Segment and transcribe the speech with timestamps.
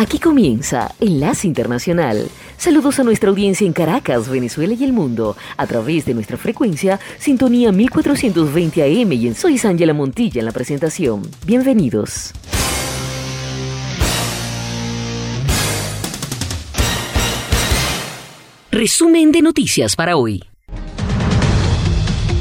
[0.00, 2.30] Aquí comienza Enlace Internacional.
[2.56, 7.00] Saludos a nuestra audiencia en Caracas, Venezuela y el mundo, a través de nuestra frecuencia
[7.18, 11.22] Sintonía 1420 AM y en Soy Ángela Montilla en la presentación.
[11.44, 12.32] Bienvenidos.
[18.70, 20.44] Resumen de noticias para hoy.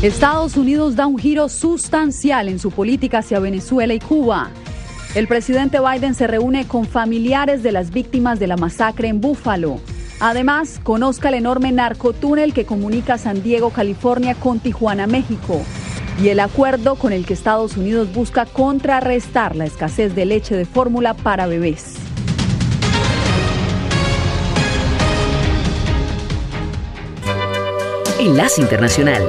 [0.04, 4.52] Estados Unidos da un giro sustancial en su política hacia Venezuela y Cuba.
[5.18, 9.80] El presidente Biden se reúne con familiares de las víctimas de la masacre en Búfalo.
[10.20, 15.60] Además, conozca el enorme narcotúnel que comunica San Diego, California con Tijuana, México.
[16.22, 20.66] Y el acuerdo con el que Estados Unidos busca contrarrestar la escasez de leche de
[20.66, 21.96] fórmula para bebés.
[28.20, 29.24] Enlace Internacional.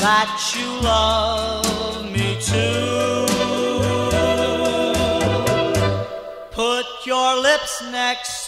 [0.00, 3.26] That you love me too.
[6.50, 8.39] Put your lips next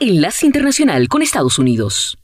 [0.00, 2.18] Enlace Internacional con Estados Unidos.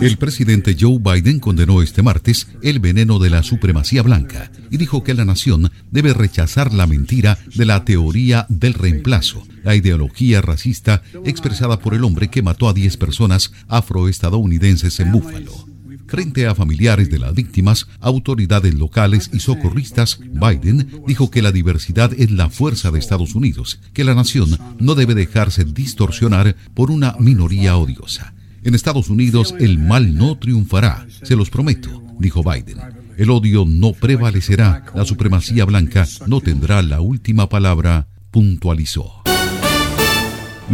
[0.00, 5.02] El presidente Joe Biden condenó este martes el veneno de la supremacía blanca y dijo
[5.02, 11.02] que la nación debe rechazar la mentira de la teoría del reemplazo, la ideología racista
[11.24, 15.74] expresada por el hombre que mató a 10 personas afroestadounidenses en Búfalo.
[16.06, 22.12] Frente a familiares de las víctimas, autoridades locales y socorristas, Biden dijo que la diversidad
[22.16, 27.16] es la fuerza de Estados Unidos, que la nación no debe dejarse distorsionar por una
[27.18, 28.34] minoría odiosa.
[28.62, 32.78] En Estados Unidos el mal no triunfará, se los prometo, dijo Biden.
[33.16, 39.24] El odio no prevalecerá, la supremacía blanca no tendrá la última palabra, puntualizó.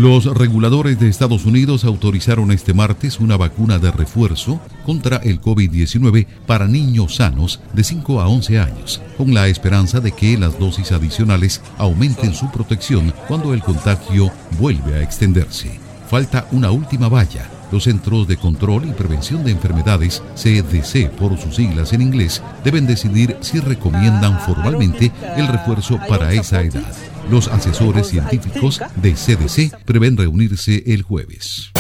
[0.01, 6.27] Los reguladores de Estados Unidos autorizaron este martes una vacuna de refuerzo contra el COVID-19
[6.47, 10.93] para niños sanos de 5 a 11 años, con la esperanza de que las dosis
[10.93, 15.79] adicionales aumenten su protección cuando el contagio vuelve a extenderse.
[16.09, 17.51] falta una última valla.
[17.71, 22.87] Los Centros de Control y Prevención de Enfermedades, CDC por sus siglas en inglés, deben
[22.87, 27.10] decidir si recomiendan formalmente el refuerzo para esa edad.
[27.31, 31.71] Los asesores científicos de CDC prevén reunirse el jueves.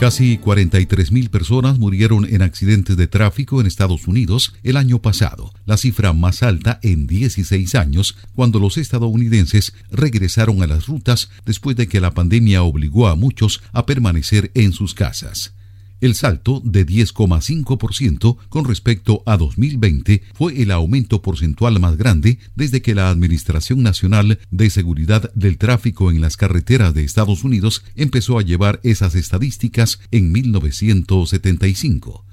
[0.00, 5.76] Casi 43.000 personas murieron en accidentes de tráfico en Estados Unidos el año pasado, la
[5.76, 11.86] cifra más alta en 16 años, cuando los estadounidenses regresaron a las rutas después de
[11.86, 15.54] que la pandemia obligó a muchos a permanecer en sus casas.
[16.04, 22.82] El salto de 10,5% con respecto a 2020 fue el aumento porcentual más grande desde
[22.82, 28.38] que la Administración Nacional de Seguridad del Tráfico en las Carreteras de Estados Unidos empezó
[28.38, 32.26] a llevar esas estadísticas en 1975.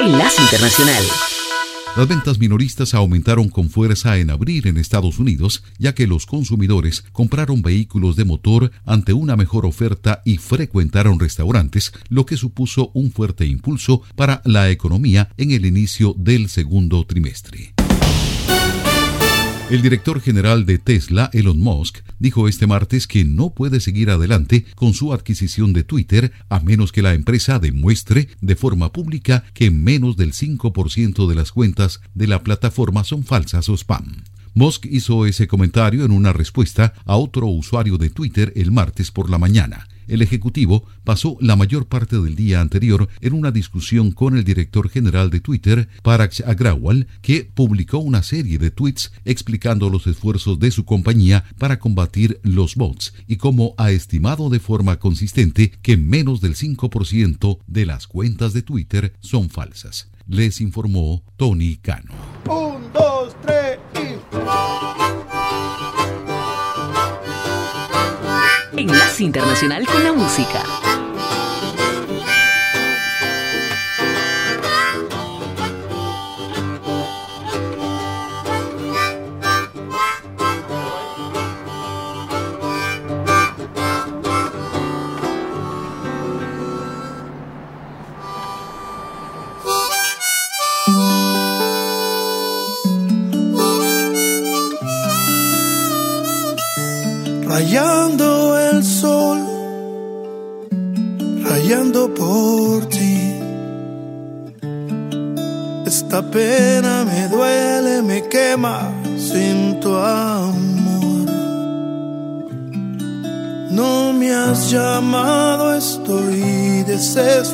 [0.00, 1.04] Enlace Internacional.
[1.98, 7.04] Las ventas minoristas aumentaron con fuerza en abril en Estados Unidos, ya que los consumidores
[7.10, 13.10] compraron vehículos de motor ante una mejor oferta y frecuentaron restaurantes, lo que supuso un
[13.10, 17.74] fuerte impulso para la economía en el inicio del segundo trimestre.
[19.70, 24.64] El director general de Tesla, Elon Musk, dijo este martes que no puede seguir adelante
[24.74, 29.70] con su adquisición de Twitter a menos que la empresa demuestre de forma pública que
[29.70, 34.24] menos del 5% de las cuentas de la plataforma son falsas o spam.
[34.54, 39.28] Musk hizo ese comentario en una respuesta a otro usuario de Twitter el martes por
[39.28, 44.36] la mañana el Ejecutivo pasó la mayor parte del día anterior en una discusión con
[44.36, 50.06] el director general de Twitter, Parag Agrawal, que publicó una serie de tweets explicando los
[50.06, 55.70] esfuerzos de su compañía para combatir los bots y cómo ha estimado de forma consistente
[55.82, 60.10] que menos del 5% de las cuentas de Twitter son falsas.
[60.26, 62.12] Les informó Tony Cano.
[62.46, 64.67] Un, dos, tres y...
[68.78, 70.62] Enlace Internacional con la Música.
[97.44, 98.27] Rayando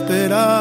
[0.05, 0.54] esperar.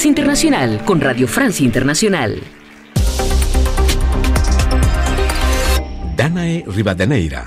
[0.00, 2.40] Enlace Internacional con Radio Francia Internacional.
[6.16, 7.42] Danae Rivadeneira.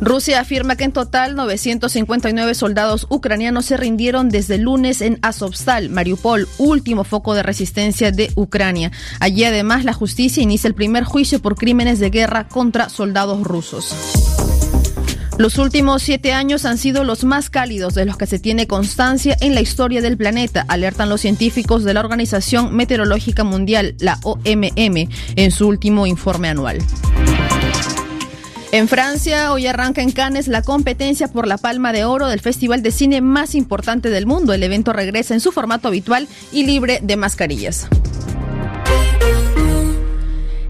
[0.00, 5.90] Rusia afirma que en total 959 soldados ucranianos se rindieron desde el lunes en Azovstal,
[5.90, 8.90] Mariupol, último foco de resistencia de Ucrania.
[9.20, 13.94] Allí además la justicia inicia el primer juicio por crímenes de guerra contra soldados rusos.
[15.38, 19.36] Los últimos siete años han sido los más cálidos de los que se tiene constancia
[19.40, 25.08] en la historia del planeta, alertan los científicos de la Organización Meteorológica Mundial, la OMM,
[25.36, 26.78] en su último informe anual.
[28.72, 32.82] En Francia, hoy arranca en Cannes la competencia por la Palma de Oro del festival
[32.82, 34.52] de cine más importante del mundo.
[34.52, 37.88] El evento regresa en su formato habitual y libre de mascarillas.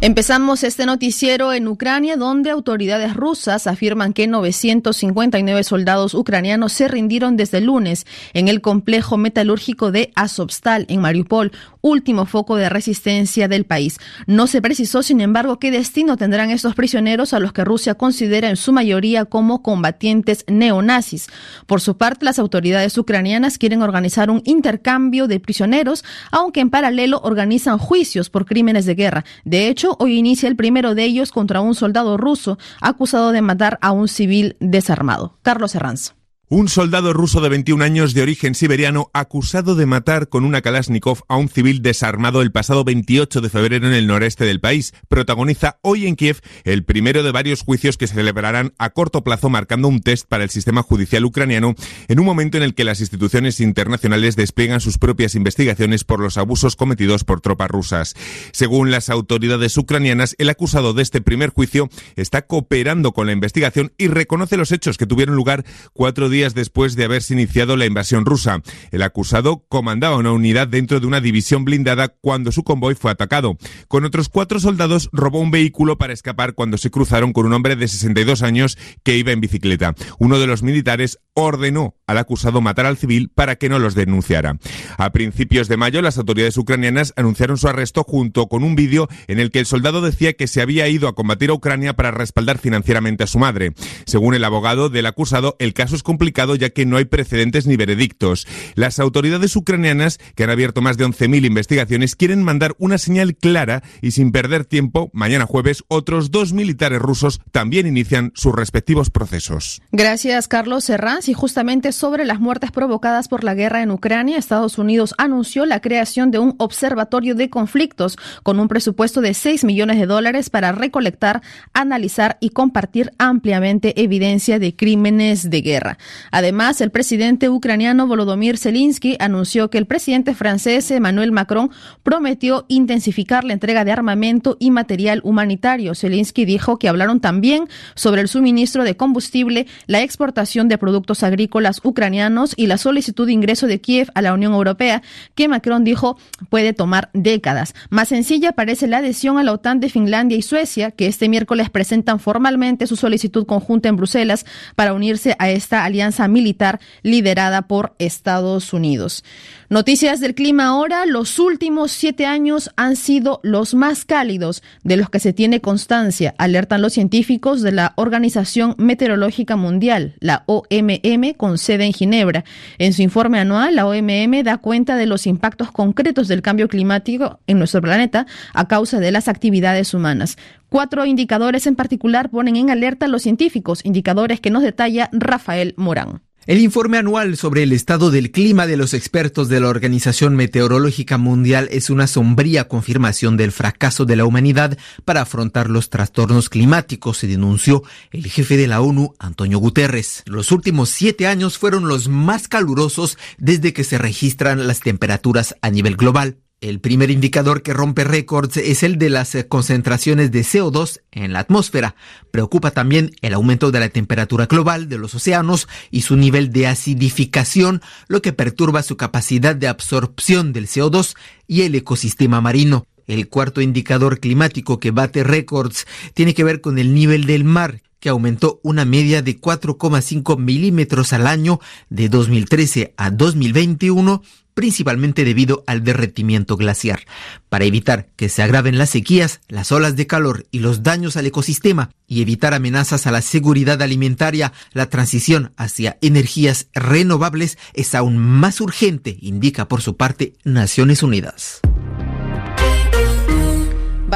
[0.01, 7.37] Empezamos este noticiero en Ucrania, donde autoridades rusas afirman que 959 soldados ucranianos se rindieron
[7.37, 11.51] desde el lunes en el complejo metalúrgico de Azovstal, en Mariupol,
[11.81, 13.99] último foco de resistencia del país.
[14.29, 18.51] No se precisó, sin embargo, qué destino tendrán estos prisioneros a los que Rusia considera
[18.51, 21.27] en su mayoría como combatientes neonazis.
[21.67, 27.21] Por su parte, las autoridades ucranianas quieren organizar un intercambio de prisioneros, aunque en paralelo
[27.25, 29.25] organizan juicios por crímenes de guerra.
[29.45, 33.79] De hecho, hoy inicia el primero de ellos contra un soldado ruso acusado de matar
[33.81, 35.39] a un civil desarmado.
[35.43, 36.18] Carlos Herranz.
[36.51, 41.19] Un soldado ruso de 21 años de origen siberiano acusado de matar con una Kalashnikov
[41.29, 45.79] a un civil desarmado el pasado 28 de febrero en el noreste del país protagoniza
[45.83, 49.89] hoy en Kiev el primero de varios juicios que se celebrarán a corto plazo marcando
[49.89, 51.75] un test para el sistema judicial ucraniano
[52.09, 56.39] en un momento en el que las instituciones internacionales despliegan sus propias investigaciones por los
[56.39, 58.15] abusos cometidos por tropas rusas.
[58.53, 63.93] Según las autoridades ucranianas, el acusado de este primer juicio está cooperando con la investigación
[63.99, 67.85] y reconoce los hechos que tuvieron lugar cuatro días días después de haberse iniciado la
[67.85, 68.63] invasión rusa.
[68.93, 73.59] El acusado comandaba una unidad dentro de una división blindada cuando su convoy fue atacado.
[73.89, 77.75] Con otros cuatro soldados robó un vehículo para escapar cuando se cruzaron con un hombre
[77.75, 79.97] de 62 años que iba en bicicleta.
[80.21, 84.59] Uno de los militares ordenó al acusado matar al civil para que no los denunciara.
[84.97, 89.41] A principios de mayo, las autoridades ucranianas anunciaron su arresto junto con un vídeo en
[89.41, 92.59] el que el soldado decía que se había ido a combatir a Ucrania para respaldar
[92.59, 93.73] financieramente a su madre.
[94.07, 97.77] Según el abogado del acusado, el caso es complicado ya que no hay precedentes ni
[97.77, 98.47] veredictos.
[98.75, 103.83] Las autoridades ucranianas, que han abierto más de 11.000 investigaciones, quieren mandar una señal clara
[104.03, 109.83] y sin perder tiempo, mañana jueves, otros dos militares rusos también inician sus respectivos procesos.
[109.93, 111.29] Gracias, Carlos Serrans.
[111.29, 115.81] Y justamente sobre las muertes provocadas por la guerra en Ucrania, Estados Unidos anunció la
[115.81, 120.73] creación de un observatorio de conflictos con un presupuesto de 6 millones de dólares para
[120.73, 121.43] recolectar,
[121.73, 125.99] analizar y compartir ampliamente evidencia de crímenes de guerra.
[126.31, 131.71] Además, el presidente ucraniano Volodymyr Zelensky anunció que el presidente francés Emmanuel Macron
[132.03, 135.95] prometió intensificar la entrega de armamento y material humanitario.
[135.95, 141.81] Zelensky dijo que hablaron también sobre el suministro de combustible, la exportación de productos agrícolas
[141.83, 145.03] ucranianos y la solicitud de ingreso de Kiev a la Unión Europea,
[145.35, 146.19] que Macron dijo
[146.51, 147.75] puede tomar décadas.
[147.91, 151.71] Más sencilla parece la adhesión a la OTAN de Finlandia y Suecia, que este miércoles
[151.71, 157.63] presentan formalmente su solicitud conjunta en Bruselas para unirse a esta alianza alianza militar liderada
[157.63, 159.25] por Estados Unidos.
[159.69, 161.05] Noticias del clima ahora.
[161.05, 166.35] Los últimos siete años han sido los más cálidos de los que se tiene constancia,
[166.39, 172.45] alertan los científicos de la Organización Meteorológica Mundial, la OMM, con sede en Ginebra.
[172.79, 177.41] En su informe anual, la OMM da cuenta de los impactos concretos del cambio climático
[177.47, 180.39] en nuestro planeta a causa de las actividades humanas.
[180.69, 185.73] Cuatro indicadores en particular ponen en alerta a los científicos, indicadores que nos detalla Rafael
[185.79, 186.21] Morán.
[186.49, 191.19] El informe anual sobre el estado del clima de los expertos de la Organización Meteorológica
[191.19, 197.19] Mundial es una sombría confirmación del fracaso de la humanidad para afrontar los trastornos climáticos,
[197.19, 197.83] se denunció
[198.13, 200.23] el jefe de la ONU, Antonio Guterres.
[200.25, 205.71] Los últimos siete años fueron los más calurosos desde que se registran las temperaturas a
[205.71, 206.39] nivel global.
[206.61, 211.39] El primer indicador que rompe récords es el de las concentraciones de CO2 en la
[211.39, 211.95] atmósfera.
[212.33, 216.67] Preocupa también el aumento de la temperatura global de los océanos y su nivel de
[216.67, 221.15] acidificación, lo que perturba su capacidad de absorción del CO2
[221.47, 222.87] y el ecosistema marino.
[223.07, 227.83] El cuarto indicador climático que bate récords tiene que ver con el nivel del mar,
[228.01, 234.23] que aumentó una media de 4,5 milímetros al año de 2013 a 2021
[234.59, 237.03] principalmente debido al derretimiento glaciar.
[237.49, 241.27] Para evitar que se agraven las sequías, las olas de calor y los daños al
[241.27, 248.19] ecosistema y evitar amenazas a la seguridad alimentaria, la transición hacia energías renovables es aún
[248.19, 251.61] más urgente, indica por su parte Naciones Unidas.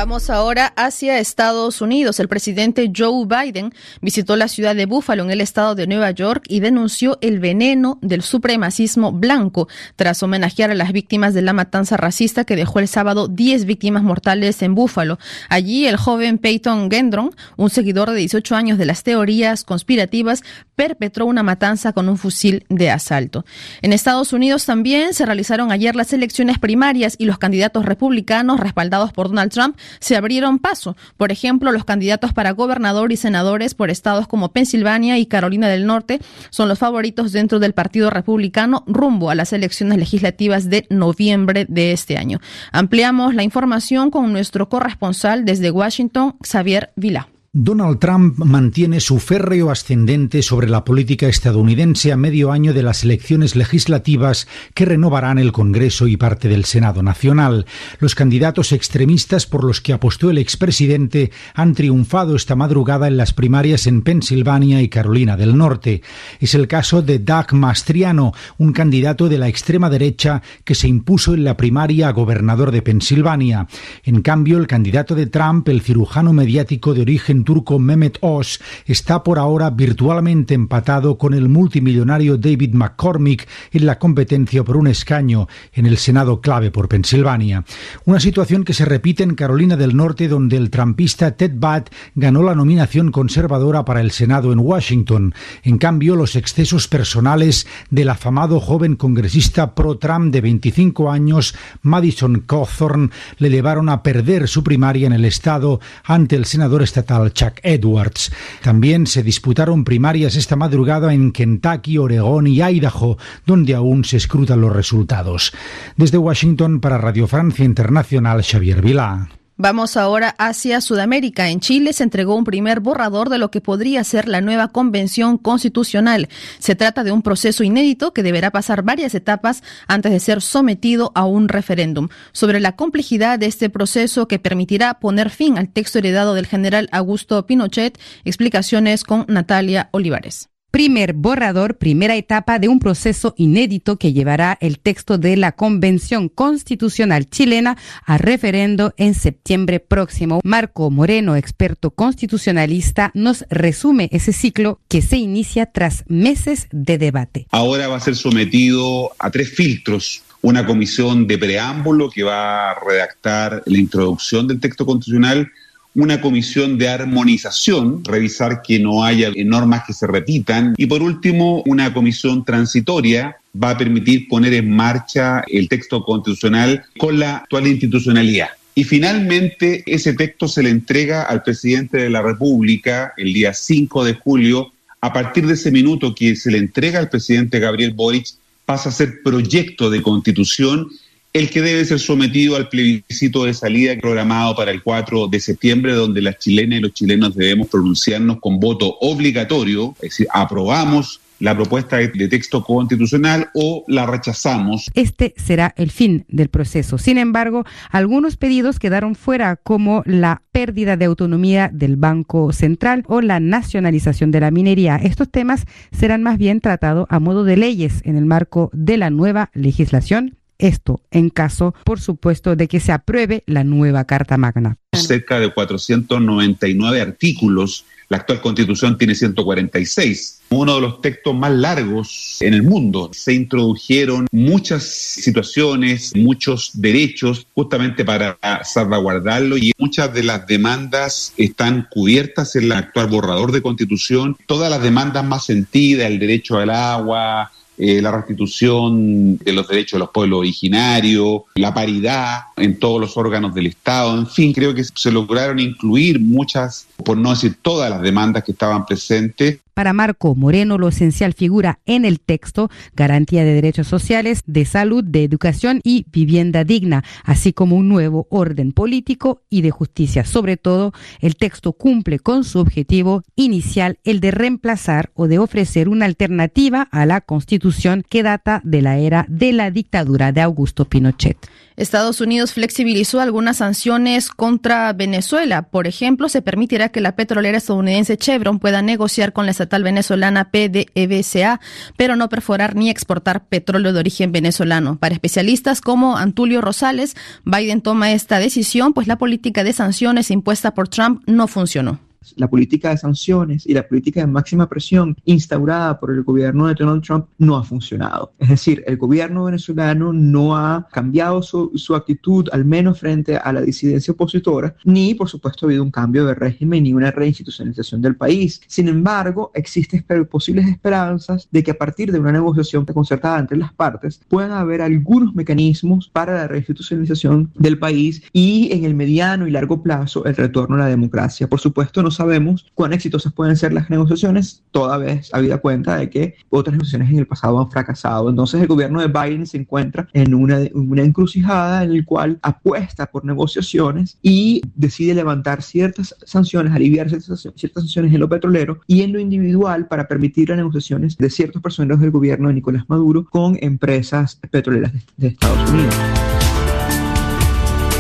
[0.02, 2.18] Vamos ahora hacia Estados Unidos.
[2.18, 6.44] El presidente Joe Biden visitó la ciudad de Buffalo en el estado de Nueva York
[6.48, 11.96] y denunció el veneno del supremacismo blanco tras homenajear a las víctimas de la matanza
[11.96, 15.20] racista que dejó el sábado 10 víctimas mortales en Buffalo.
[15.48, 20.42] Allí el joven Peyton Gendron, un seguidor de 18 años de las teorías conspirativas,
[20.74, 23.44] perpetró una matanza con un fusil de asalto.
[23.82, 29.12] En Estados Unidos también se realizaron ayer las elecciones primarias y los candidatos republicanos respaldados
[29.12, 30.96] por Donald Trump se abrieron paso.
[31.16, 35.86] Por ejemplo, los candidatos para gobernador y senadores por estados como Pensilvania y Carolina del
[35.86, 41.66] Norte son los favoritos dentro del Partido Republicano rumbo a las elecciones legislativas de noviembre
[41.68, 42.40] de este año.
[42.72, 47.31] Ampliamos la información con nuestro corresponsal desde Washington, Xavier Vila.
[47.54, 53.04] Donald Trump mantiene su férreo ascendente sobre la política estadounidense a medio año de las
[53.04, 57.66] elecciones legislativas que renovarán el Congreso y parte del Senado Nacional.
[57.98, 63.34] Los candidatos extremistas por los que apostó el expresidente han triunfado esta madrugada en las
[63.34, 66.00] primarias en Pensilvania y Carolina del Norte.
[66.40, 71.34] Es el caso de Doug Mastriano, un candidato de la extrema derecha que se impuso
[71.34, 73.68] en la primaria a gobernador de Pensilvania.
[74.04, 79.22] En cambio, el candidato de Trump, el cirujano mediático de origen turco Mehmet Oz está
[79.22, 85.48] por ahora virtualmente empatado con el multimillonario David McCormick en la competencia por un escaño
[85.72, 87.64] en el Senado clave por Pensilvania.
[88.04, 92.42] Una situación que se repite en Carolina del Norte donde el trampista Ted Budd ganó
[92.42, 95.34] la nominación conservadora para el Senado en Washington.
[95.62, 103.10] En cambio, los excesos personales del afamado joven congresista pro-Trump de 25 años, Madison Cawthorn,
[103.38, 108.32] le llevaron a perder su primaria en el estado ante el senador estatal Chuck Edwards.
[108.62, 114.60] También se disputaron primarias esta madrugada en Kentucky, Oregón y Idaho, donde aún se escrutan
[114.60, 115.52] los resultados.
[115.96, 119.28] Desde Washington para Radio Francia Internacional, Xavier Vilá.
[119.62, 121.48] Vamos ahora hacia Sudamérica.
[121.48, 125.38] En Chile se entregó un primer borrador de lo que podría ser la nueva convención
[125.38, 126.28] constitucional.
[126.58, 131.12] Se trata de un proceso inédito que deberá pasar varias etapas antes de ser sometido
[131.14, 132.08] a un referéndum.
[132.32, 136.88] Sobre la complejidad de este proceso que permitirá poner fin al texto heredado del general
[136.90, 144.14] Augusto Pinochet, explicaciones con Natalia Olivares primer borrador, primera etapa de un proceso inédito que
[144.14, 150.40] llevará el texto de la Convención Constitucional chilena a referendo en septiembre próximo.
[150.42, 157.46] Marco Moreno, experto constitucionalista, nos resume ese ciclo que se inicia tras meses de debate.
[157.50, 162.80] Ahora va a ser sometido a tres filtros una comisión de preámbulo que va a
[162.80, 165.52] redactar la introducción del texto constitucional,
[165.94, 171.62] una comisión de armonización, revisar que no haya normas que se repitan y por último
[171.66, 177.66] una comisión transitoria va a permitir poner en marcha el texto constitucional con la actual
[177.66, 178.48] institucionalidad.
[178.74, 184.04] Y finalmente ese texto se le entrega al presidente de la República el día 5
[184.04, 184.72] de julio.
[185.02, 188.28] A partir de ese minuto que se le entrega al presidente Gabriel Boric
[188.64, 190.88] pasa a ser proyecto de constitución
[191.32, 195.94] el que debe ser sometido al plebiscito de salida programado para el 4 de septiembre,
[195.94, 201.56] donde las chilenas y los chilenos debemos pronunciarnos con voto obligatorio, es decir, aprobamos la
[201.56, 204.88] propuesta de, texto constitucional o la rechazamos.
[204.94, 206.98] Este será el fin del proceso.
[206.98, 213.20] Sin embargo, algunos pedidos quedaron fuera, como la pérdida de autonomía del Banco Central o
[213.22, 214.96] la nacionalización de la minería.
[214.96, 219.10] Estos temas serán más bien tratados a modo de leyes en el marco de la
[219.10, 224.76] nueva legislación esto en caso, por supuesto, de que se apruebe la nueva Carta Magna.
[224.92, 230.42] Cerca de 499 artículos, la actual constitución tiene 146.
[230.50, 233.10] Uno de los textos más largos en el mundo.
[233.14, 241.88] Se introdujeron muchas situaciones, muchos derechos justamente para salvaguardarlo y muchas de las demandas están
[241.90, 244.36] cubiertas en el actual borrador de constitución.
[244.46, 249.92] Todas las demandas más sentidas, el derecho al agua, eh, la restitución de los derechos
[249.92, 254.74] de los pueblos originarios, la paridad en todos los órganos del Estado, en fin, creo
[254.74, 259.60] que se lograron incluir muchas, por no decir todas las demandas que estaban presentes.
[259.74, 265.02] Para Marco Moreno, lo esencial figura en el texto garantía de derechos sociales, de salud,
[265.02, 270.24] de educación y vivienda digna, así como un nuevo orden político y de justicia.
[270.24, 275.88] Sobre todo, el texto cumple con su objetivo inicial, el de reemplazar o de ofrecer
[275.88, 280.84] una alternativa a la constitución que data de la era de la dictadura de Augusto
[280.84, 281.38] Pinochet.
[281.76, 285.62] Estados Unidos flexibilizó algunas sanciones contra Venezuela.
[285.62, 290.50] Por ejemplo, se permitirá que la petrolera estadounidense Chevron pueda negociar con la estatal venezolana
[290.50, 291.60] PDVSA,
[291.96, 294.96] pero no perforar ni exportar petróleo de origen venezolano.
[294.96, 300.74] Para especialistas como Antulio Rosales, Biden toma esta decisión, pues la política de sanciones impuesta
[300.74, 302.00] por Trump no funcionó
[302.36, 306.74] la política de sanciones y la política de máxima presión instaurada por el gobierno de
[306.74, 308.32] Donald Trump no ha funcionado.
[308.38, 313.52] Es decir, el gobierno venezolano no ha cambiado su, su actitud, al menos frente a
[313.52, 318.02] la disidencia opositora, ni por supuesto ha habido un cambio de régimen ni una reinstitucionalización
[318.02, 318.60] del país.
[318.66, 323.72] Sin embargo, existen posibles esperanzas de que a partir de una negociación concertada entre las
[323.72, 329.50] partes puedan haber algunos mecanismos para la reinstitucionalización del país y en el mediano y
[329.50, 331.48] largo plazo el retorno a la democracia.
[331.48, 336.10] Por supuesto, no sabemos cuán exitosas pueden ser las negociaciones, toda vez habida cuenta de
[336.10, 338.30] que otras negociaciones en el pasado han fracasado.
[338.30, 343.06] Entonces el gobierno de Biden se encuentra en una, una encrucijada en el cual apuesta
[343.06, 349.12] por negociaciones y decide levantar ciertas sanciones, aliviar ciertas sanciones en lo petrolero y en
[349.12, 353.58] lo individual para permitir las negociaciones de ciertos personeros del gobierno de Nicolás Maduro con
[353.60, 355.94] empresas petroleras de, de Estados Unidos.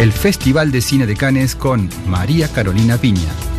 [0.00, 3.51] El Festival de Cine de Cannes con María Carolina Piña.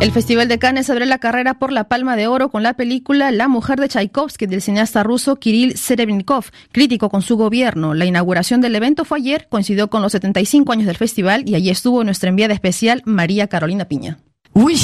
[0.00, 3.30] El Festival de Cannes abre la carrera por la Palma de Oro con la película
[3.30, 7.94] La mujer de Tchaikovsky del cineasta ruso Kirill Serebrennikov, crítico con su gobierno.
[7.94, 11.70] La inauguración del evento fue ayer, coincidió con los 75 años del festival y allí
[11.70, 14.18] estuvo nuestra enviada especial María Carolina Piña.
[14.52, 14.78] Oui,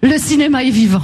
[0.00, 1.02] le cinéma est vivant.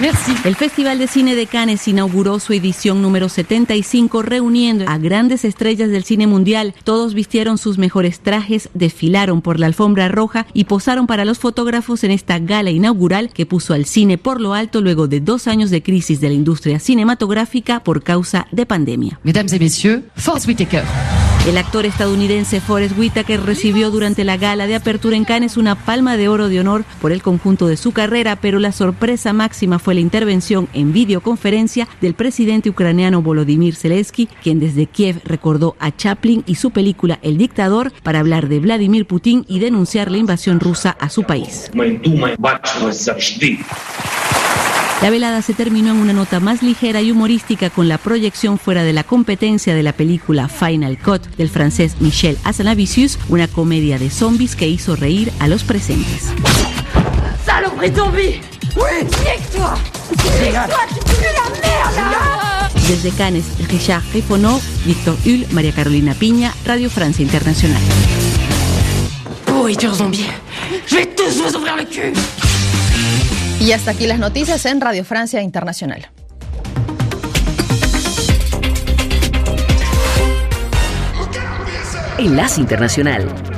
[0.00, 0.32] Merci.
[0.44, 5.90] El Festival de Cine de Cannes inauguró su edición número 75 reuniendo a grandes estrellas
[5.90, 6.72] del cine mundial.
[6.84, 12.04] Todos vistieron sus mejores trajes, desfilaron por la alfombra roja y posaron para los fotógrafos
[12.04, 15.70] en esta gala inaugural que puso al cine por lo alto luego de dos años
[15.70, 19.18] de crisis de la industria cinematográfica por causa de pandemia.
[19.24, 20.84] Mesdames et messieurs, Forrest Whitaker.
[21.46, 26.18] El actor estadounidense Forrest Whitaker recibió durante la gala de apertura en Cannes una palma
[26.18, 29.87] de oro de honor por el conjunto de su carrera, pero la sorpresa máxima fue
[29.94, 36.44] la intervención en videoconferencia del presidente ucraniano Volodymyr Zelensky, quien desde Kiev recordó a Chaplin
[36.46, 40.96] y su película El dictador para hablar de Vladimir Putin y denunciar la invasión rusa
[40.98, 41.70] a su país.
[45.00, 48.82] La velada se terminó en una nota más ligera y humorística con la proyección fuera
[48.82, 54.10] de la competencia de la película Final Cut del francés Michel Hazanavicius, una comedia de
[54.10, 56.32] zombies que hizo reír a los presentes.
[57.46, 59.74] Saloperie zombie Oui Nique-toi
[60.40, 66.88] Nique-toi, tu pues la merde Desde Cannes, Richard Rifonneau, Víctor Hull, María Carolina Piña, Radio
[66.88, 67.82] Francia Internacional.
[69.44, 70.26] Pourriture zombie
[70.86, 72.12] Je vais tous vous ouvrir le cul
[73.60, 76.08] Y hasta aquí las noticias en Radio Francia Internacional.
[82.18, 83.57] Enlace Internacional.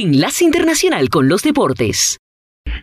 [0.00, 2.20] Enlace Internacional con los Deportes.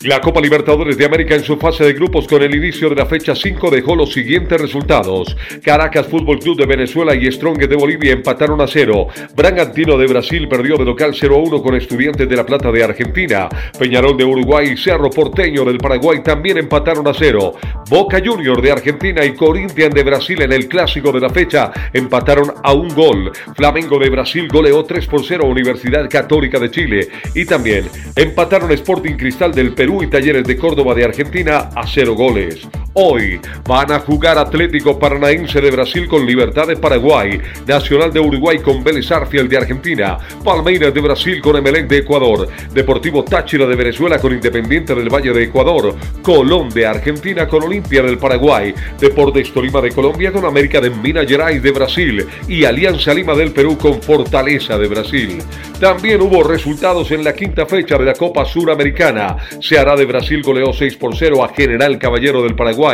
[0.02, 3.06] La Copa Libertadores de América en su fase de grupos con el inicio de la
[3.06, 5.36] fecha 5 dejó los siguientes resultados.
[5.64, 9.08] Caracas Fútbol Club de Venezuela y Strong de Bolivia empataron a cero.
[9.36, 12.84] Bragantino de Brasil perdió de local 0 a 1 con Estudiantes de La Plata de
[12.84, 13.50] Argentina.
[13.78, 17.54] Peñarol de Uruguay y Cerro Porteño del Paraguay también empataron a cero.
[17.90, 22.54] Boca Junior de Argentina y Corinthians de Brasil en el clásico de la fecha empataron
[22.64, 23.32] a un gol.
[23.56, 27.08] Flamengo de Brasil goleó 3 por 0 a Universidad Católica de Chile.
[27.34, 32.16] Y también empataron Sporting Cristal del Perú y Talleres de Córdoba de Argentina a cero
[32.16, 32.68] goles.
[32.98, 38.60] Hoy van a jugar Atlético Paranaense de Brasil con Libertad de Paraguay, Nacional de Uruguay
[38.60, 43.76] con Vélez Arfiel de Argentina, Palmeiras de Brasil con Emelec de Ecuador, Deportivo Táchira de
[43.76, 49.52] Venezuela con Independiente del Valle de Ecuador, Colón de Argentina con Olimpia del Paraguay, Deportes
[49.52, 53.78] Tolima de Colombia con América de Minas Gerais de Brasil y Alianza Lima del Perú
[53.78, 55.44] con Fortaleza de Brasil.
[55.82, 59.36] También hubo resultados en la quinta fecha de la Copa Suramericana.
[59.60, 62.85] Ceará de Brasil goleó 6 por 0 a General Caballero del Paraguay.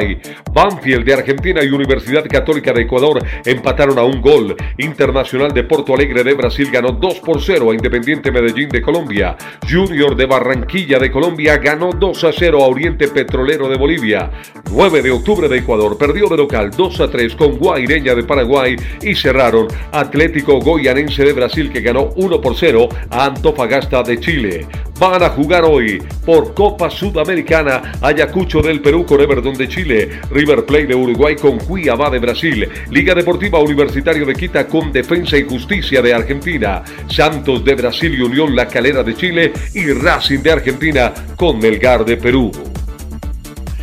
[0.53, 4.55] Banfield de Argentina y Universidad Católica de Ecuador empataron a un gol.
[4.77, 9.35] Internacional de Porto Alegre de Brasil ganó 2 por 0 a Independiente Medellín de Colombia.
[9.69, 14.31] Junior de Barranquilla de Colombia ganó 2 a 0 a Oriente Petrolero de Bolivia.
[14.71, 18.75] 9 de octubre de Ecuador perdió de local 2 a 3 con Guaireña de Paraguay
[19.01, 24.67] y cerraron Atlético Goyanense de Brasil que ganó 1 por 0 a Antofagasta de Chile.
[25.01, 30.65] Van a jugar hoy por Copa Sudamericana Ayacucho del Perú con Everton de Chile, River
[30.65, 35.43] Plate de Uruguay con Cuiabá de Brasil, Liga Deportiva Universitario de Quita con Defensa y
[35.43, 40.51] Justicia de Argentina, Santos de Brasil y Unión La Calera de Chile y Racing de
[40.51, 42.51] Argentina con Melgar de Perú.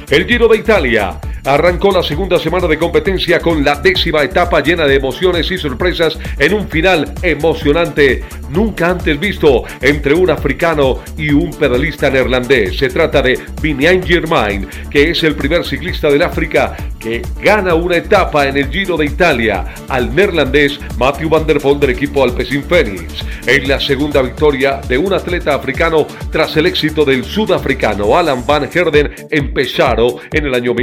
[0.08, 1.20] El Giro de Italia.
[1.44, 6.18] Arrancó la segunda semana de competencia con la décima etapa llena de emociones y sorpresas
[6.38, 12.78] en un final emocionante nunca antes visto entre un africano y un pedalista neerlandés.
[12.78, 17.96] Se trata de Biniam Germain, que es el primer ciclista del África que gana una
[17.96, 22.62] etapa en el Giro de Italia al neerlandés Matthew van der Poel del equipo Alpecin
[22.64, 23.24] Phoenix.
[23.46, 28.68] Es la segunda victoria de un atleta africano tras el éxito del sudafricano Alan Van
[28.72, 30.74] Herden en Pesaro en el año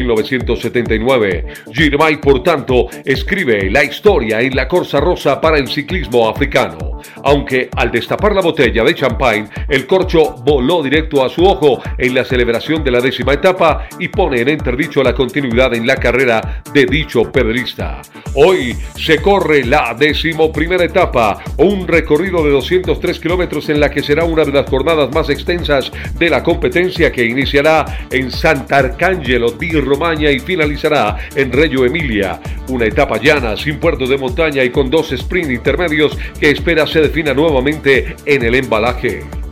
[0.45, 1.45] 1979.
[1.71, 7.01] Germain, por tanto, escribe la historia en la Corsa Rosa para el ciclismo africano.
[7.23, 12.13] Aunque al destapar la botella de champagne, el corcho voló directo a su ojo en
[12.13, 16.61] la celebración de la décima etapa y pone en entredicho la continuidad en la carrera
[16.73, 18.01] de dicho pedalista.
[18.35, 24.25] Hoy se corre la decimoprimera etapa, un recorrido de 203 kilómetros en la que será
[24.25, 30.29] una de las jornadas más extensas de la competencia que iniciará en Sant'Arcangelo di Romagna
[30.35, 32.39] y finalizará en Reggio Emilia.
[32.69, 37.01] Una etapa llana, sin puertos de montaña y con dos sprint intermedios que espera se
[37.01, 39.44] defina nuevamente en el embalaje.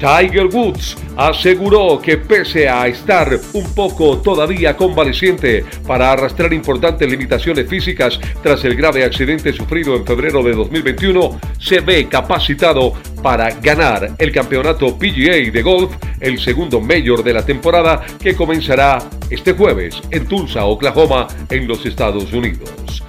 [0.00, 7.68] Tiger Woods aseguró que pese a estar un poco todavía convaleciente para arrastrar importantes limitaciones
[7.68, 14.14] físicas tras el grave accidente sufrido en febrero de 2021, se ve capacitado para ganar
[14.16, 20.00] el campeonato PGA de golf, el segundo mayor de la temporada que comenzará este jueves
[20.10, 23.02] en Tulsa, Oklahoma, en los Estados Unidos.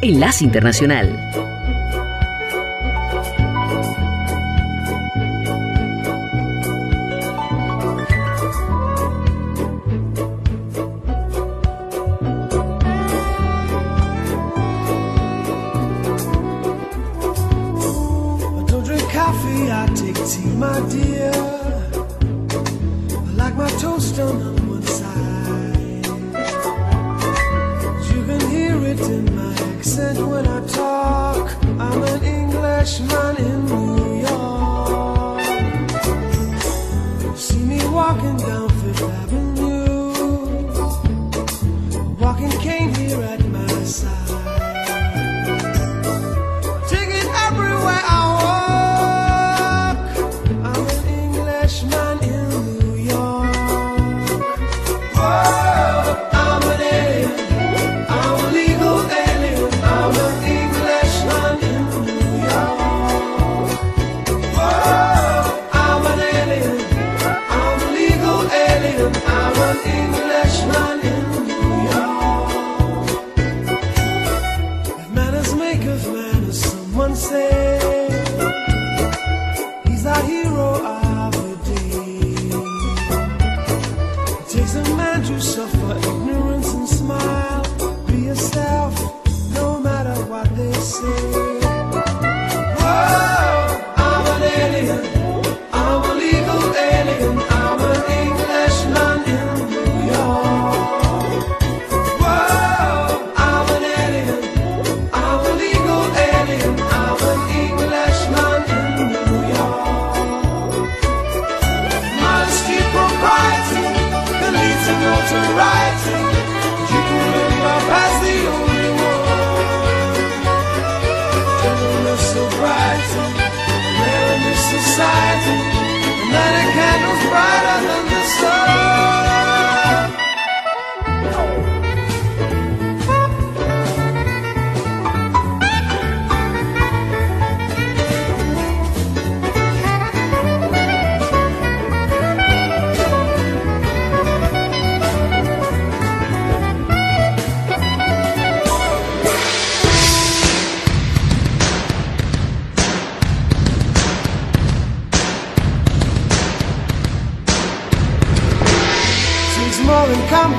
[0.00, 1.51] Enlace Internacional.
[20.62, 21.32] my dear,
[23.34, 24.36] like my toast on
[24.68, 26.06] one side.
[28.10, 31.44] You can hear it in my accent when I talk.
[31.84, 35.42] I'm an Englishman in New York.
[37.36, 40.12] See me walking down Fifth Avenue,
[42.22, 44.21] walking cane here at my side.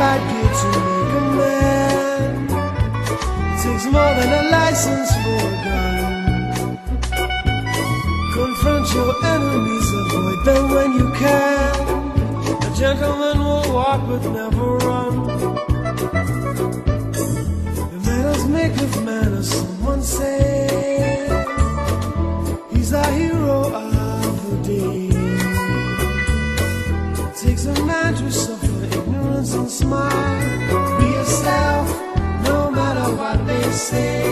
[0.05, 2.47] It to make a man
[3.61, 6.77] Takes more than a license for a gun
[8.33, 11.73] Confront your enemies, avoid them when you can.
[12.63, 15.27] A gentleman will walk but never run.
[17.91, 20.52] The manners make of manners, someone said
[33.83, 34.22] ser.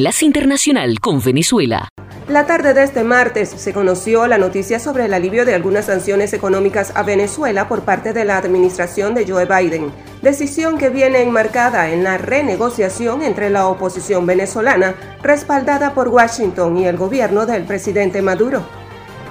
[0.00, 1.90] Enlace Internacional con Venezuela.
[2.26, 6.32] La tarde de este martes se conoció la noticia sobre el alivio de algunas sanciones
[6.32, 9.92] económicas a Venezuela por parte de la administración de Joe Biden,
[10.22, 16.86] decisión que viene enmarcada en la renegociación entre la oposición venezolana, respaldada por Washington y
[16.86, 18.64] el gobierno del presidente Maduro.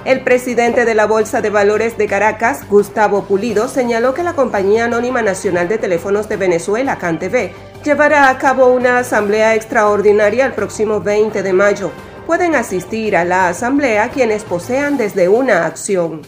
[0.04, 4.84] El presidente de la Bolsa de Valores de Caracas, Gustavo Pulido, señaló que la Compañía
[4.84, 7.50] Anónima Nacional de Teléfonos de Venezuela, CanTV,
[7.84, 11.90] llevará a cabo una asamblea extraordinaria el próximo 20 de mayo.
[12.26, 16.22] Pueden asistir a la asamblea quienes posean desde una acción.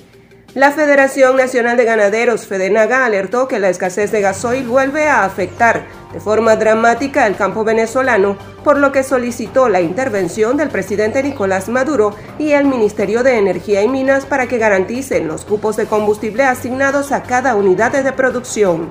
[0.55, 5.86] La Federación Nacional de Ganaderos, Fedenaga, alertó que la escasez de gasoil vuelve a afectar
[6.12, 11.70] de forma dramática el campo venezolano, por lo que solicitó la intervención del presidente Nicolás
[11.70, 16.44] Maduro y el Ministerio de Energía y Minas para que garanticen los cupos de combustible
[16.44, 18.90] asignados a cada unidad de producción.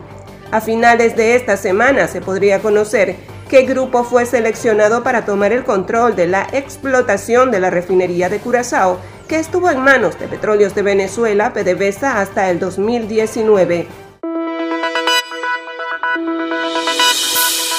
[0.52, 3.16] A finales de esta semana se podría conocer
[3.50, 8.40] qué grupo fue seleccionado para tomar el control de la explotación de la refinería de
[8.40, 9.00] Curazao
[9.30, 13.88] que estuvo en manos de Petróleos de Venezuela, PDVSA, hasta el 2019.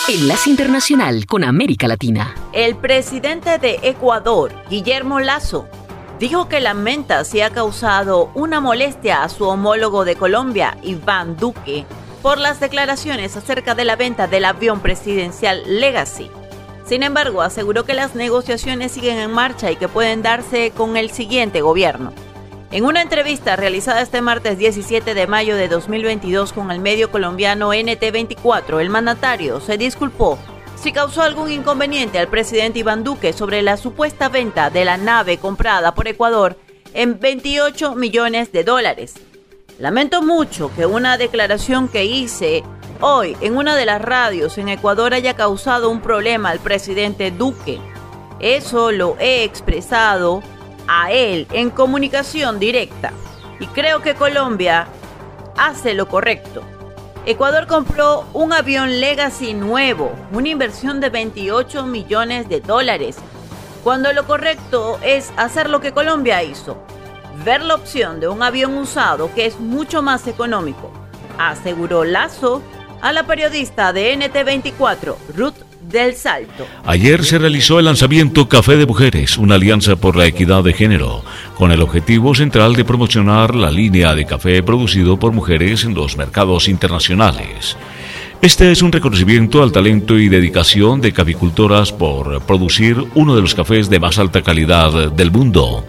[0.08, 2.34] Enlace Internacional con América Latina.
[2.54, 5.68] El presidente de Ecuador, Guillermo Lazo,
[6.18, 11.84] dijo que lamenta si ha causado una molestia a su homólogo de Colombia, Iván Duque,
[12.22, 16.30] por las declaraciones acerca de la venta del avión presidencial Legacy.
[16.86, 21.10] Sin embargo, aseguró que las negociaciones siguen en marcha y que pueden darse con el
[21.10, 22.12] siguiente gobierno.
[22.70, 27.74] En una entrevista realizada este martes 17 de mayo de 2022 con el medio colombiano
[27.74, 30.38] NT24, el mandatario se disculpó
[30.76, 35.38] si causó algún inconveniente al presidente Iván Duque sobre la supuesta venta de la nave
[35.38, 36.56] comprada por Ecuador
[36.94, 39.14] en 28 millones de dólares.
[39.82, 42.62] Lamento mucho que una declaración que hice
[43.00, 47.80] hoy en una de las radios en Ecuador haya causado un problema al presidente Duque.
[48.38, 50.40] Eso lo he expresado
[50.86, 53.12] a él en comunicación directa
[53.58, 54.86] y creo que Colombia
[55.58, 56.62] hace lo correcto.
[57.26, 63.16] Ecuador compró un avión Legacy nuevo, una inversión de 28 millones de dólares,
[63.82, 66.78] cuando lo correcto es hacer lo que Colombia hizo,
[67.44, 70.92] ver la opción de un avión usado que es mucho más económico,
[71.38, 72.62] aseguró Lazo
[73.00, 76.66] a la periodista de NT24, Ruth del Salto.
[76.84, 81.22] Ayer se realizó el lanzamiento Café de Mujeres, una alianza por la equidad de género,
[81.56, 86.16] con el objetivo central de promocionar la línea de café producido por mujeres en los
[86.16, 87.76] mercados internacionales.
[88.42, 93.54] Este es un reconocimiento al talento y dedicación de caficultoras por producir uno de los
[93.54, 95.86] cafés de más alta calidad del mundo.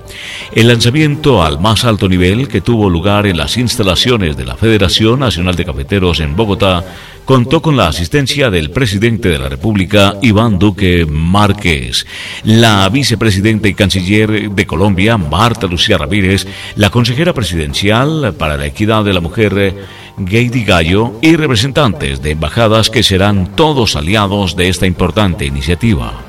[0.51, 5.21] El lanzamiento al más alto nivel que tuvo lugar en las instalaciones de la Federación
[5.21, 6.85] Nacional de Cafeteros en Bogotá
[7.25, 12.05] contó con la asistencia del presidente de la República, Iván Duque Márquez,
[12.43, 16.45] la vicepresidenta y canciller de Colombia, Marta Lucía Ramírez,
[16.75, 19.73] la consejera presidencial para la equidad de la mujer,
[20.17, 26.21] Gaidy Gallo, y representantes de embajadas que serán todos aliados de esta importante iniciativa.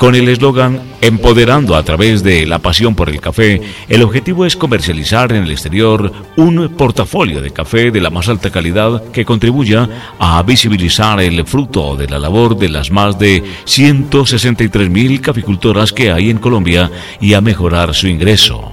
[0.00, 4.54] Con el eslogan Empoderando a través de la pasión por el café, el objetivo es
[4.54, 9.88] comercializar en el exterior un portafolio de café de la más alta calidad que contribuya
[10.18, 16.12] a visibilizar el fruto de la labor de las más de 163 mil caficultoras que
[16.12, 16.90] hay en Colombia
[17.20, 18.72] y a mejorar su ingreso.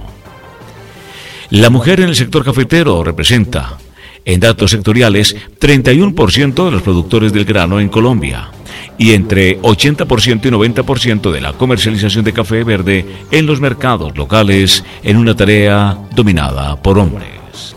[1.50, 3.78] La mujer en el sector cafetero representa,
[4.24, 8.50] en datos sectoriales, 31% de los productores del grano en Colombia
[8.98, 14.84] y entre 80% y 90% de la comercialización de café verde en los mercados locales
[15.02, 17.28] en una tarea dominada por hombres.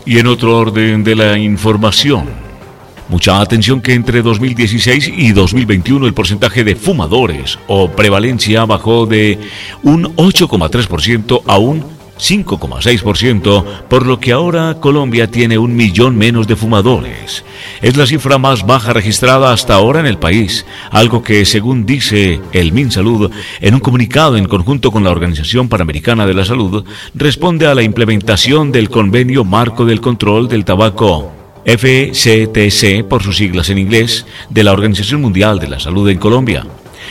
[0.04, 2.42] Y en otro orden de la información,
[3.12, 9.38] Mucha atención que entre 2016 y 2021 el porcentaje de fumadores o prevalencia bajó de
[9.82, 11.84] un 8,3% a un
[12.22, 17.44] 5,6%, por lo que ahora Colombia tiene un millón menos de fumadores.
[17.80, 22.40] Es la cifra más baja registrada hasta ahora en el país, algo que, según dice
[22.52, 27.66] el MinSalud, en un comunicado en conjunto con la Organización Panamericana de la Salud, responde
[27.66, 31.32] a la implementación del Convenio Marco del Control del Tabaco.
[31.64, 36.64] FCTC, por sus siglas en inglés, de la Organización Mundial de la Salud en Colombia.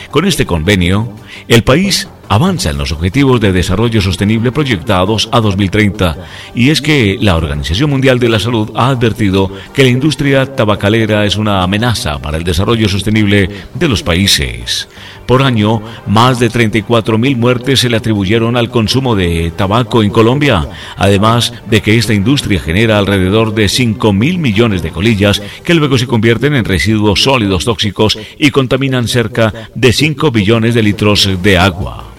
[0.09, 1.13] Con este convenio,
[1.47, 6.15] el país avanza en los objetivos de desarrollo sostenible proyectados a 2030
[6.55, 11.25] y es que la Organización Mundial de la Salud ha advertido que la industria tabacalera
[11.25, 14.87] es una amenaza para el desarrollo sostenible de los países.
[15.25, 20.67] Por año, más de 34.000 muertes se le atribuyeron al consumo de tabaco en Colombia,
[20.97, 26.07] además de que esta industria genera alrededor de 5.000 millones de colillas que luego se
[26.07, 32.11] convierten en residuos sólidos tóxicos y contaminan cerca de 5 billones de litros de agua.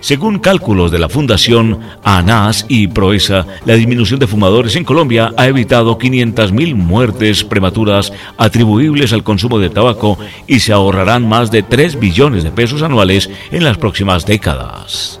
[0.00, 5.48] Según cálculos de la Fundación ANAS y Proesa, la disminución de fumadores en Colombia ha
[5.48, 10.16] evitado 500.000 muertes prematuras atribuibles al consumo de tabaco
[10.46, 15.20] y se ahorrarán más de 3 billones de pesos anuales en las próximas décadas.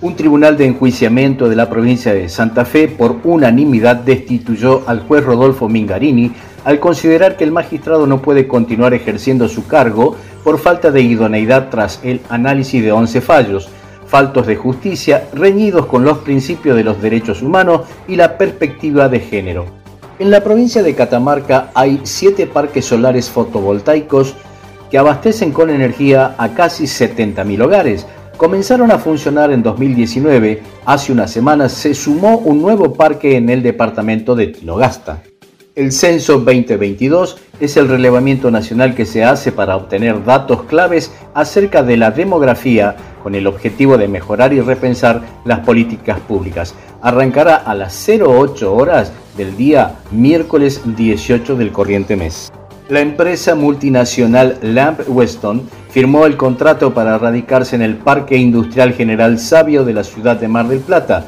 [0.00, 5.24] Un tribunal de enjuiciamiento de la provincia de Santa Fe por unanimidad destituyó al juez
[5.24, 6.32] Rodolfo Mingarini
[6.66, 11.68] al considerar que el magistrado no puede continuar ejerciendo su cargo por falta de idoneidad
[11.70, 13.68] tras el análisis de 11 fallos,
[14.08, 19.20] faltos de justicia reñidos con los principios de los derechos humanos y la perspectiva de
[19.20, 19.64] género.
[20.18, 24.34] En la provincia de Catamarca hay siete parques solares fotovoltaicos
[24.90, 28.06] que abastecen con energía a casi 70.000 hogares.
[28.36, 30.62] Comenzaron a funcionar en 2019.
[30.84, 35.22] Hace unas semanas se sumó un nuevo parque en el departamento de Tilogasta.
[35.76, 41.82] El censo 2022 es el relevamiento nacional que se hace para obtener datos claves acerca
[41.82, 46.74] de la demografía con el objetivo de mejorar y repensar las políticas públicas.
[47.02, 52.50] Arrancará a las 08 horas del día miércoles 18 del corriente mes.
[52.88, 59.38] La empresa multinacional Lamp Weston firmó el contrato para radicarse en el Parque Industrial General
[59.38, 61.26] Sabio de la ciudad de Mar del Plata,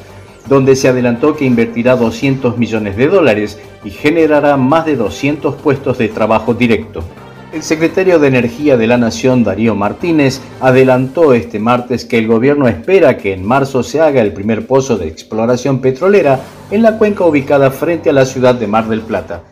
[0.49, 5.99] donde se adelantó que invertirá 200 millones de dólares y generará más de 200 puestos
[5.99, 7.05] de trabajo directo.
[7.53, 12.69] El secretario de Energía de la Nación, Darío Martínez, adelantó este martes que el gobierno
[12.69, 16.41] espera que en marzo se haga el primer pozo de exploración petrolera
[16.71, 19.43] en la cuenca ubicada frente a la ciudad de Mar del Plata.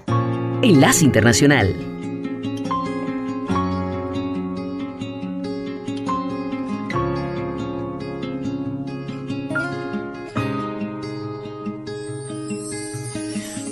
[0.62, 1.95] Enlace Internacional.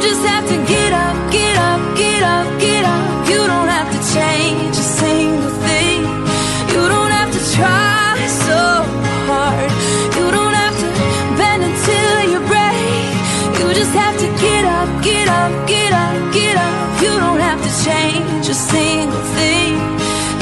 [0.00, 3.28] Just have to get up, get up, get up, get up.
[3.28, 6.00] You don't have to change a single thing.
[6.72, 8.16] You don't have to try
[8.48, 8.60] so
[9.30, 9.70] hard.
[10.16, 10.88] You don't have to
[11.38, 13.12] bend until you break.
[13.58, 17.02] You just have to get up, get up, get up, get up.
[17.02, 19.74] You don't have to change a single thing.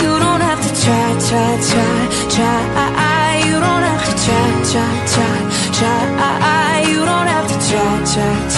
[0.02, 1.96] You don't have to try, try, try,
[2.34, 3.42] try.
[3.48, 5.36] You don't have to try, try, try,
[5.78, 6.84] try.
[6.92, 8.57] You don't have to try, try, try, try.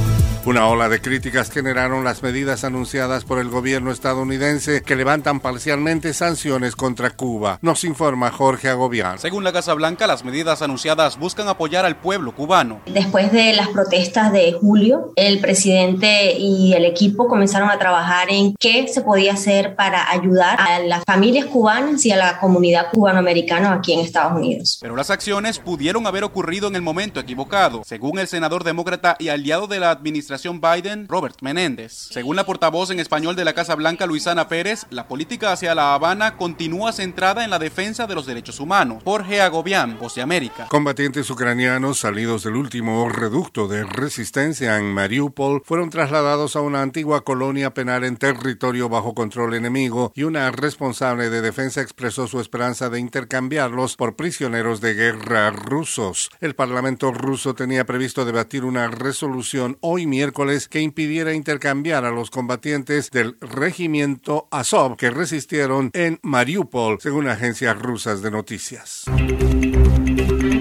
[0.43, 6.15] Una ola de críticas generaron las medidas anunciadas por el gobierno estadounidense que levantan parcialmente
[6.15, 7.59] sanciones contra Cuba.
[7.61, 9.19] Nos informa Jorge Agobián.
[9.19, 12.81] Según la Casa Blanca, las medidas anunciadas buscan apoyar al pueblo cubano.
[12.87, 18.55] Después de las protestas de julio, el presidente y el equipo comenzaron a trabajar en
[18.59, 23.73] qué se podía hacer para ayudar a las familias cubanas y a la comunidad cubanoamericana
[23.73, 24.79] aquí en Estados Unidos.
[24.81, 29.29] Pero las acciones pudieron haber ocurrido en el momento equivocado, según el senador demócrata y
[29.29, 30.30] aliado de la administración
[30.61, 31.91] Biden, Robert Menéndez.
[31.91, 35.93] Según la portavoz en español de la Casa Blanca, Luisana Pérez, la política hacia La
[35.93, 39.03] Habana continúa centrada en la defensa de los derechos humanos.
[39.03, 40.67] Jorge Agobián, Voz de América.
[40.69, 47.25] Combatientes ucranianos salidos del último reducto de resistencia en Mariupol fueron trasladados a una antigua
[47.25, 52.89] colonia penal en territorio bajo control enemigo y una responsable de defensa expresó su esperanza
[52.89, 56.29] de intercambiarlos por prisioneros de guerra rusos.
[56.39, 62.11] El Parlamento ruso tenía previsto debatir una resolución hoy miércoles miércoles que impidiera intercambiar a
[62.11, 69.05] los combatientes del regimiento Azov que resistieron en Mariupol, según agencias rusas de noticias.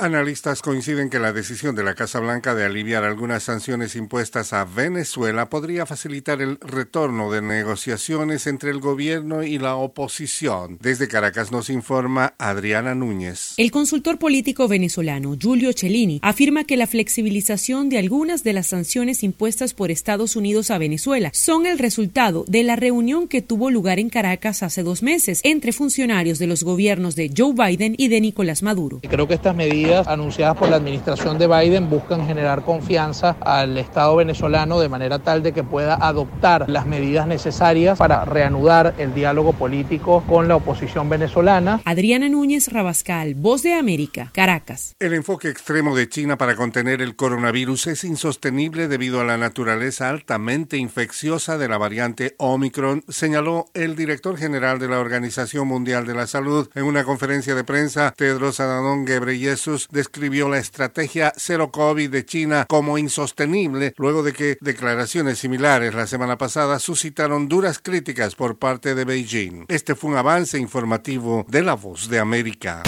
[0.00, 4.64] Analistas coinciden que la decisión de la Casa Blanca de aliviar algunas sanciones impuestas a
[4.64, 10.78] Venezuela podría facilitar el retorno de negociaciones entre el gobierno y la oposición.
[10.80, 13.54] Desde Caracas nos informa Adriana Núñez.
[13.56, 19.24] El consultor político venezolano Giulio Cellini afirma que la flexibilización de algunas de las sanciones
[19.24, 23.98] impuestas por Estados Unidos a Venezuela son el resultado de la reunión que tuvo lugar
[23.98, 28.20] en Caracas hace dos meses entre funcionarios de los gobiernos de Joe Biden y de
[28.20, 29.00] Nicolás Maduro.
[29.02, 34.16] Creo que estas medidas anunciadas por la administración de Biden buscan generar confianza al Estado
[34.16, 39.52] venezolano de manera tal de que pueda adoptar las medidas necesarias para reanudar el diálogo
[39.52, 41.80] político con la oposición venezolana.
[41.84, 44.94] Adriana Núñez Rabascal, Voz de América, Caracas.
[44.98, 50.08] El enfoque extremo de China para contener el coronavirus es insostenible debido a la naturaleza
[50.10, 56.14] altamente infecciosa de la variante Omicron, señaló el director general de la Organización Mundial de
[56.14, 58.12] la Salud en una conferencia de prensa.
[58.16, 64.58] Tedros Adhanom Ghebreyesus describió la estrategia cero COVID de China como insostenible luego de que
[64.60, 69.66] declaraciones similares la semana pasada suscitaron duras críticas por parte de Beijing.
[69.68, 72.82] Este fue un avance informativo de La Voz de América.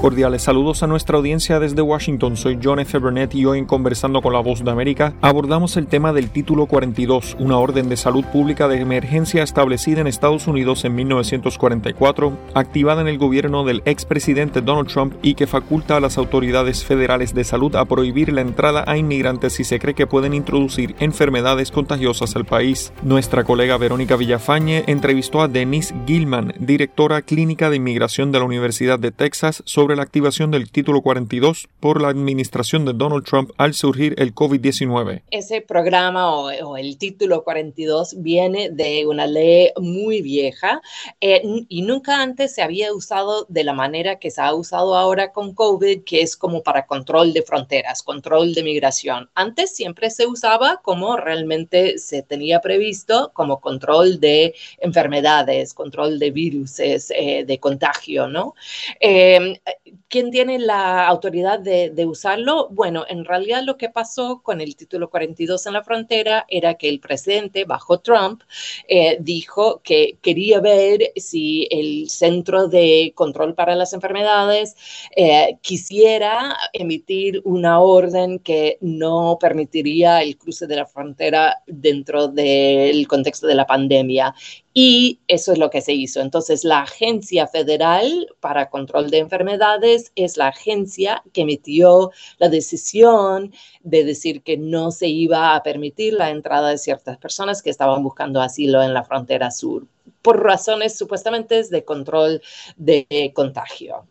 [0.00, 2.36] Cordiales saludos a nuestra audiencia desde Washington.
[2.36, 2.98] Soy John F.
[2.98, 6.66] Burnett y hoy en Conversando con la Voz de América abordamos el tema del Título
[6.66, 13.00] 42, una orden de salud pública de emergencia establecida en Estados Unidos en 1944, activada
[13.00, 17.42] en el gobierno del expresidente Donald Trump y que faculta a las autoridades federales de
[17.42, 22.36] salud a prohibir la entrada a inmigrantes si se cree que pueden introducir enfermedades contagiosas
[22.36, 22.92] al país.
[23.02, 29.00] Nuestra colega Verónica Villafañe entrevistó a Denise Gilman, directora clínica de inmigración de la Universidad
[29.00, 33.74] de Texas, sobre la activación del título 42 por la administración de Donald Trump al
[33.74, 35.22] surgir el COVID-19.
[35.30, 40.80] Ese programa o, el título 42 viene de una ley muy vieja
[41.20, 45.32] eh, y nunca antes se había usado de la manera que se ha usado ahora
[45.32, 49.30] con COVID, que es como para control de fronteras, control de migración.
[49.34, 56.30] Antes siempre se usaba como realmente se tenía previsto, como control de enfermedades, control de
[56.30, 58.54] virus, eh, de contagio, ¿no?
[59.00, 59.60] Eh,
[60.08, 62.68] ¿Quién tiene la autoridad de, usarlo?
[62.70, 66.88] Bueno, en realidad lo que pasó con el título 42 en la frontera era que
[66.88, 68.42] el presidente, bajo Trump,
[68.88, 74.76] eh, dijo que quería ver si el Centro de Control para las Enfermedades
[75.14, 83.06] eh, quisiera emitir una orden que no permitiría el cruce de la frontera dentro del
[83.06, 84.34] contexto de la pandemia
[84.74, 86.20] y eso es lo que se hizo.
[86.20, 93.52] Entonces, la Agencia Federal para Control de Enfermedades es la agencia que emitió la decisión
[93.82, 98.02] de decir que no se iba a permitir la entrada de ciertas personas que estaban
[98.02, 99.86] buscando asilo en la frontera sur
[100.22, 102.42] por razones supuestamente de control
[102.76, 104.06] de contagio.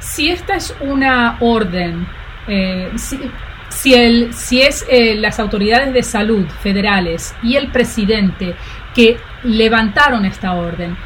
[0.00, 2.06] Si esta es una orden,
[2.48, 2.90] eh,
[3.70, 8.54] si, el, si es eh, las autoridades de salud federales y el presidente
[8.96, 10.96] que levantaron esta orden.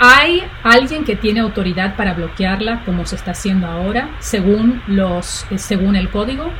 [0.00, 5.58] ¿Hay alguien que tiene autoridad para bloquearla como se está haciendo ahora, según, los, eh,
[5.58, 6.50] según el código?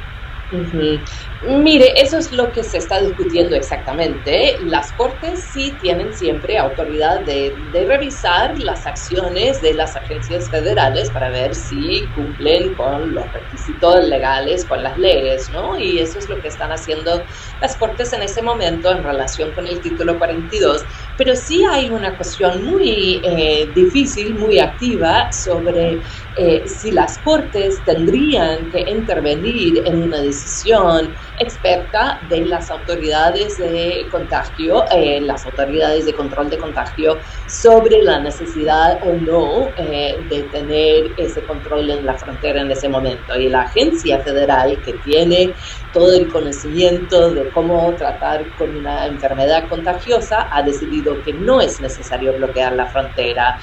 [1.47, 4.59] Mire, eso es lo que se está discutiendo exactamente.
[4.65, 11.09] Las cortes sí tienen siempre autoridad de, de, revisar las acciones de las agencias federales
[11.11, 15.79] para ver si cumplen con los requisitos legales, con las leyes, ¿no?
[15.79, 17.23] Y eso es lo que están haciendo
[17.61, 20.85] las cortes en ese momento en relación con el título 42.
[21.17, 26.01] Pero sí hay una cuestión muy eh, difícil, muy activa sobre
[26.37, 34.07] eh, si las cortes tendrían que intervenir en una decisión experta de las autoridades de
[34.11, 40.43] contagio, eh, las autoridades de control de contagio, sobre la necesidad o no eh, de
[40.45, 43.39] tener ese control en la frontera en ese momento.
[43.39, 45.53] Y la agencia federal que tiene
[45.93, 51.81] todo el conocimiento de cómo tratar con una enfermedad contagiosa ha decidido que no es
[51.81, 53.59] necesario bloquear la frontera,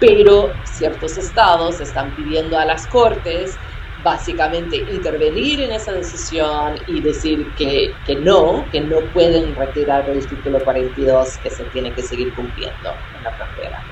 [0.00, 3.58] pero ciertos estados están pidiendo a las cortes
[4.02, 10.26] básicamente intervenir en esa decisión y decir que, que, no, que no pueden retirar el
[10.26, 13.82] título 42 que se tiene que seguir cumpliendo en la frontera.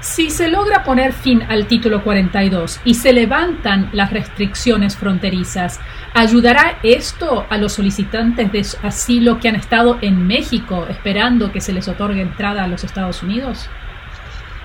[0.00, 5.78] Si se logra poner fin al título 42 y se levantan las restricciones fronterizas,
[6.14, 11.72] ¿ayudará esto a los solicitantes de asilo que han estado en México esperando que se
[11.72, 13.68] les otorgue entrada a los Estados Unidos?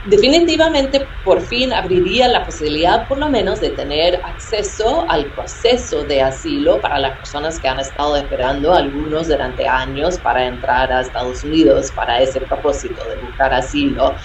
[0.08, 6.22] definitivamente por fin abriría la posibilidad por lo menos de tener acceso al proceso de
[6.22, 11.44] asilo para las personas que han estado esperando, algunos durante años, para entrar a Estados
[11.44, 14.16] Unidos para ese propósito de buscar asilo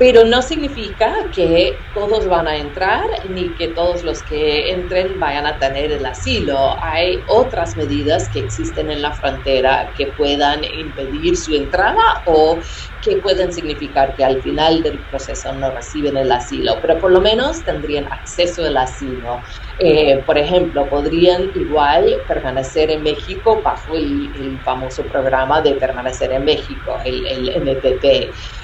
[0.00, 5.44] pero no significa que todos van a entrar ni que todos los que entren vayan
[5.44, 6.82] a tener el asilo.
[6.82, 12.62] Hay otras medidas que existen en la frontera que puedan impedir su entrada o
[13.00, 17.20] que pueden significar que al final del proceso no reciben el asilo, pero por lo
[17.20, 19.42] menos tendrían acceso al asilo.
[19.78, 26.44] Eh, por ejemplo, podrían igual permanecer en México bajo el, famoso programa de permanecer en
[26.44, 28.04] México, el, el MPP,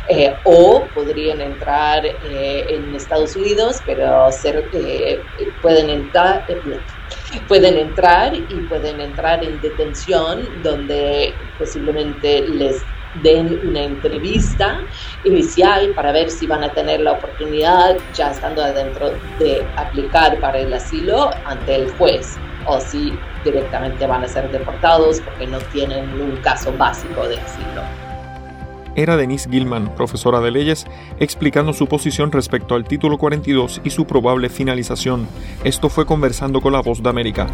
[0.09, 4.69] eh, o podrían entrar eh, en Estados Unidos, pero ser,
[5.61, 6.45] pueden entrar
[7.47, 14.81] pueden entrar y pueden entrar en detención donde posiblemente les den una entrevista
[15.25, 20.59] inicial para ver si van a tener la oportunidad, ya estando adentro, de aplicar para
[20.59, 22.37] el asilo ante el juez
[22.67, 23.13] o si
[23.45, 27.83] directamente van a ser deportados porque no tienen un caso básico de asilo.
[28.97, 30.87] Era Denise Gilman, profesora de leyes,
[31.21, 35.29] explicando su posición respecto al título 42 y su probable finalización.
[35.65, 37.47] Esto fue conversando con la voz de América.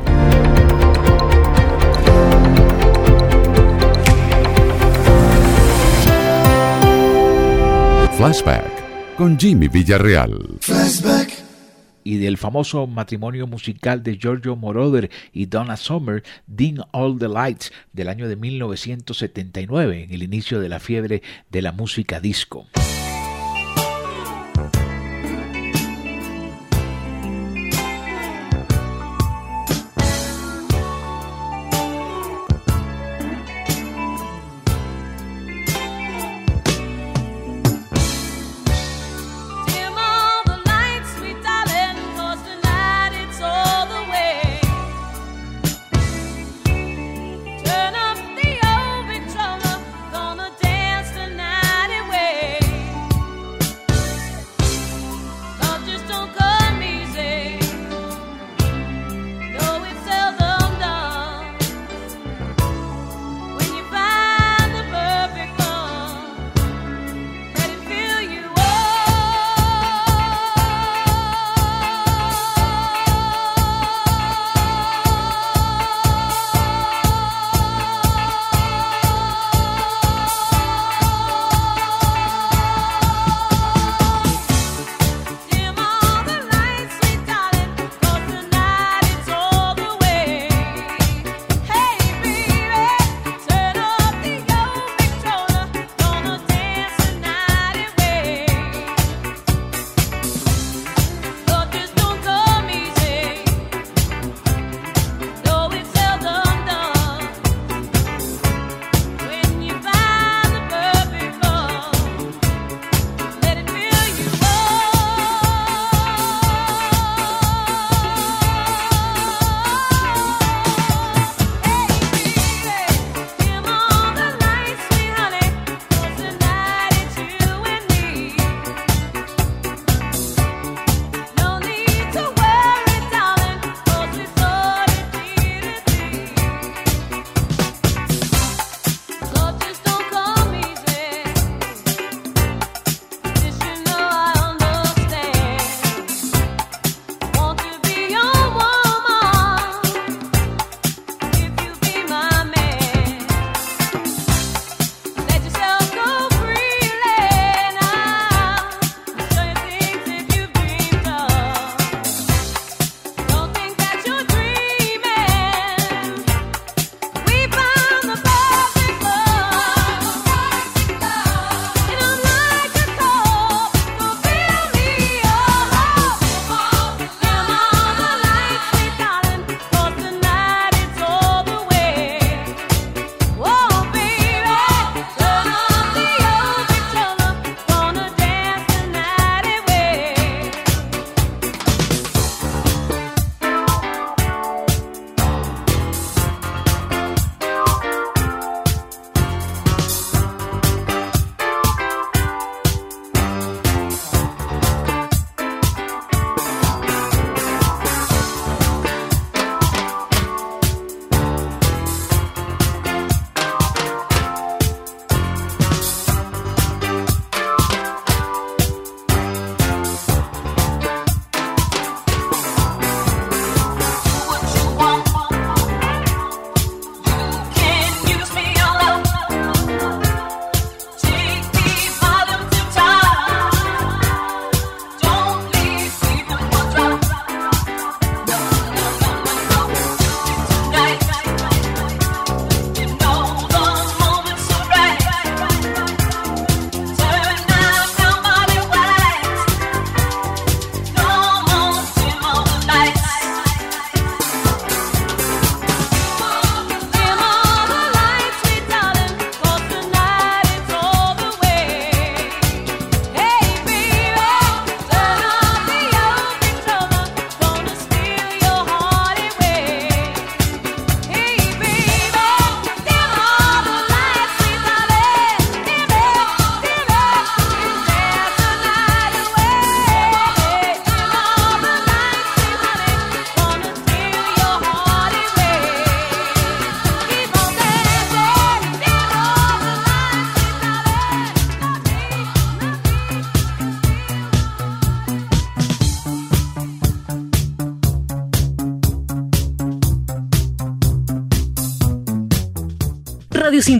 [8.23, 10.57] Flashback con Jimmy Villarreal.
[10.61, 11.33] Flashback.
[12.05, 17.73] Y del famoso matrimonio musical de Giorgio Moroder y Donna Summer, Ding All the Lights,
[17.93, 21.21] del año de 1979, en el inicio de la fiebre
[21.51, 22.69] de la música disco.